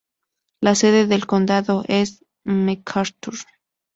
[0.63, 3.35] La sede del condado es McArthur.